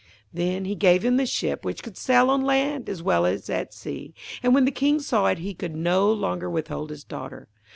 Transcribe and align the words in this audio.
Then 0.33 0.65
he 0.65 0.73
gave 0.73 1.05
him 1.05 1.17
the 1.17 1.27
ship 1.27 1.63
which 1.63 1.83
could 1.83 1.95
sail 1.95 2.31
on 2.31 2.41
land 2.41 2.89
as 2.89 3.03
well 3.03 3.23
as 3.23 3.51
at 3.51 3.71
sea, 3.71 4.15
and 4.41 4.51
when 4.51 4.65
the 4.65 4.71
King 4.71 4.99
saw 4.99 5.27
it 5.27 5.37
he 5.37 5.53
could 5.53 5.75
no 5.75 6.11
longer 6.11 6.49
withhold 6.49 6.89
his 6.89 7.03
daughter. 7.03 7.47